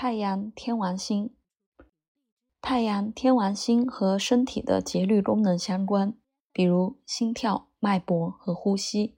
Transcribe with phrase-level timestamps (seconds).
[0.00, 1.34] 太阳天王星，
[2.62, 6.14] 太阳天王星和身体的节律功能相关，
[6.52, 9.16] 比如心跳、脉搏和呼吸。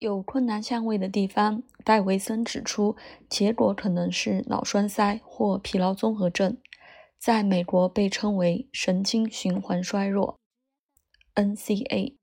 [0.00, 2.96] 有困难相位的地方，戴维森指出，
[3.28, 6.58] 结果可能是脑栓塞或疲劳综合症，
[7.16, 10.40] 在美国被称为神经循环衰弱
[11.36, 12.16] （NCA）。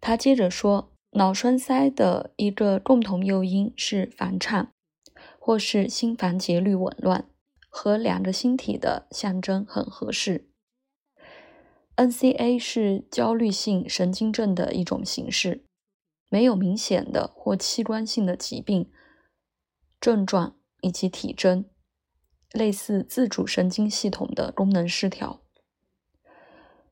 [0.00, 4.72] 他接着说，脑栓塞的一个共同诱因是房颤。
[5.42, 7.26] 或是心房节律紊乱，
[7.70, 10.50] 和两个星体的象征很合适。
[11.96, 15.64] NCA 是焦虑性神经症的一种形式，
[16.28, 18.92] 没有明显的或器官性的疾病
[19.98, 21.64] 症状以及体征，
[22.52, 25.40] 类似自主神经系统的功能失调。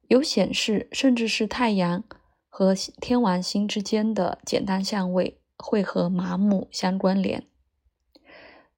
[0.09, 2.03] 有显示，甚至是太阳
[2.49, 7.47] 和天王星之间的简单相位会和麻木相关联。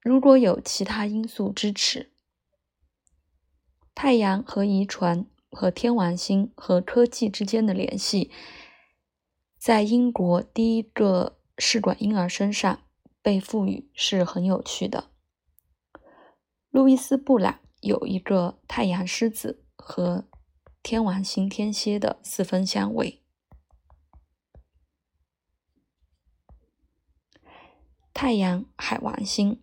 [0.01, 2.11] 如果有其他因素支持，
[3.93, 8.31] 太阳和遗传和天王星和科技之间的联系，
[9.59, 12.81] 在英国第一个试管婴儿身上
[13.21, 15.11] 被赋予是很有趣的。
[16.71, 20.27] 路易斯·布朗有一个太阳狮子和
[20.81, 23.21] 天王星天蝎的四分相位。
[28.13, 29.61] 太阳海王星。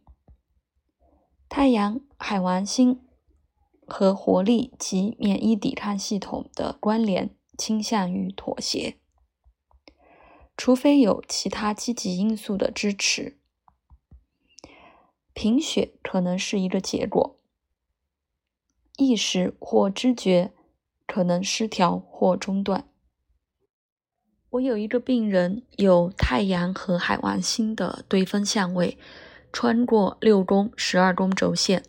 [1.60, 3.00] 太阳海王星
[3.84, 8.96] 和活力及免疫抵抗系统的关联倾向于妥协，
[10.56, 13.40] 除非有其他积极因素的支持。
[15.32, 17.40] 贫血可能是一个结果，
[18.96, 20.52] 意识或知觉
[21.08, 22.88] 可能失调或中断。
[24.50, 28.96] 我有一个病人有太阳和海王星的对分相位。
[29.60, 31.82] 穿过六宫、十二宫轴线，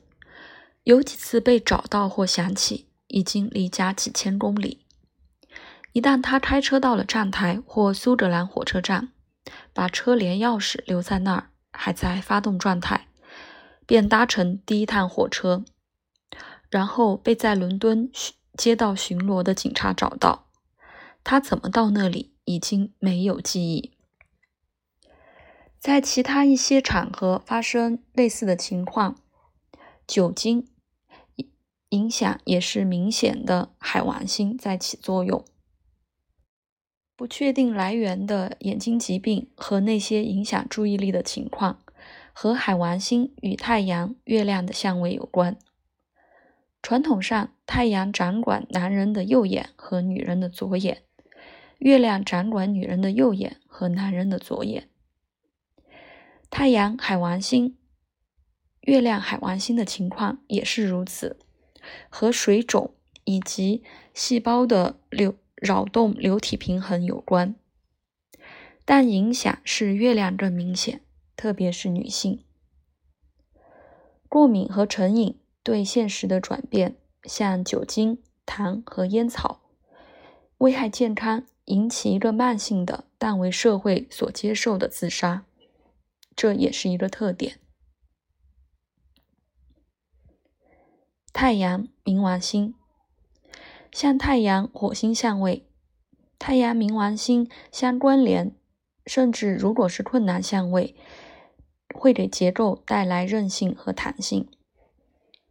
[0.86, 4.88] 有几次被找到或想起，已经离家几千公里。
[5.94, 9.10] 一旦他开车到了站台或苏格兰火车站，
[9.72, 13.08] 把车连钥匙留在那儿，还在发动状态，
[13.86, 15.64] 便搭乘第一趟火车，
[16.72, 18.10] 然后被在伦敦
[18.58, 20.48] 街道巡逻的警察找到。
[21.24, 23.94] 他怎么到那里，已经没有记忆。
[25.80, 29.16] 在其他一些场合发生类似的情况，
[30.06, 30.68] 酒精
[31.90, 33.72] 影响也是明显的。
[33.78, 35.46] 海王星在起作用，
[37.16, 41.82] 不确定来源的眼睛疾病和那些影响注意力的情况，
[42.34, 45.58] 和海王星与太阳、月亮的相位有关。
[46.84, 51.04] 传统上，太阳掌管男人的右眼和女人的左眼，
[51.78, 54.90] 月亮掌管女人的右眼和男人的左眼。
[56.50, 57.78] 太阳海王星、
[58.82, 61.38] 月亮海王星的情况也是如此，
[62.10, 63.84] 和水肿以及
[64.14, 67.56] 细胞的流扰动流体平衡有关，
[68.84, 71.02] 但影响是月亮更明显，
[71.36, 72.44] 特别是女性。
[74.28, 79.62] 过敏和成瘾对现实的转变，像酒精、糖和烟草，
[80.58, 85.46] 危害健康，引起一个慢性的但为社会所接受的自杀。
[86.40, 87.60] 这也是一个特点。
[91.34, 92.76] 太阳冥王星，
[93.92, 95.68] 像太阳火星相位，
[96.38, 98.56] 太阳冥王星相关联，
[99.06, 100.96] 甚至如果是困难相位，
[101.94, 104.50] 会给结构带来韧性和弹性。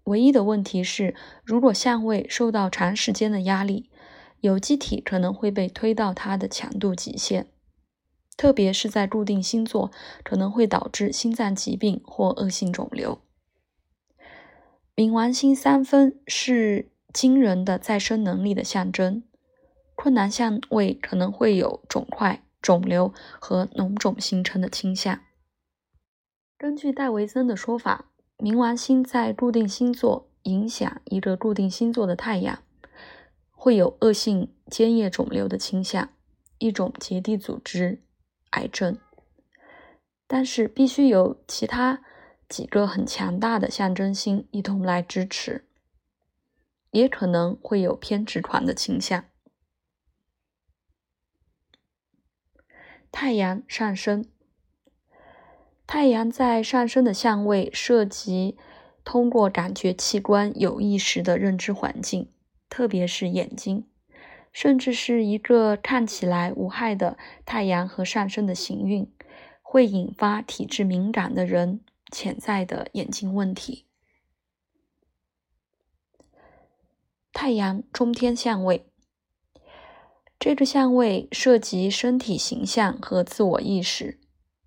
[0.05, 3.91] 唯一的问题是，如果相位受到长时间的压力，
[4.41, 7.53] 有机体可能会被推到它的强度极限。
[8.38, 9.91] 特别是在固定星座，
[10.22, 13.19] 可能会导致心脏疾病或恶性肿瘤。
[14.94, 19.25] 冥王星三分是惊人的再生能力的象征，
[19.97, 25.20] 困难相位可能会有肿块、肿瘤和脓肿形成的倾向。
[26.56, 32.62] 根据戴维森的说法，冥王星在固定星座影响一个固定星座的太阳，
[33.50, 36.11] 会有恶性尖叶肿瘤的倾向，
[36.58, 38.05] 一种结缔组织。
[38.50, 38.99] 癌症，
[40.27, 42.03] 但是必须有其他
[42.49, 45.67] 几个很强大的象征性一同来支持，
[46.91, 49.25] 也可能会有偏执狂的倾向。
[53.11, 54.27] 太阳上升，
[55.87, 58.56] 太阳在上升的相位涉及
[59.03, 62.31] 通过感觉器官有意识的认知环境，
[62.69, 63.89] 特别是眼睛。
[64.53, 69.11] 甚至是一个看起来无害的太阳和上升的行运
[69.62, 71.81] 会引发体质敏感的人
[72.11, 73.87] 潜在的眼睛问题。
[77.33, 78.87] 太阳中天相位
[80.39, 84.19] 这个相位涉及身体形象和自我意识。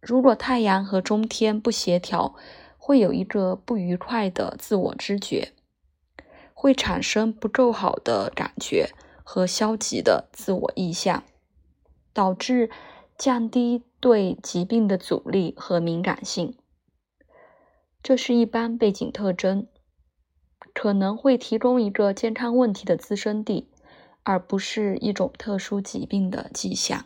[0.01, 2.35] 如果太阳和中天不协调
[2.77, 5.53] 会有一个不愉快的自我知觉
[6.55, 8.89] 会产生不够好的感觉
[9.23, 11.23] 和消极的自我意向，
[12.13, 12.69] 导致
[13.17, 16.57] 降低对疾病的阻力和敏感性。
[18.03, 19.67] 这是一般背景特征，
[20.73, 23.69] 可能会提供一个健康问题的滋生地，
[24.23, 27.05] 而不是一种特殊疾病的迹象。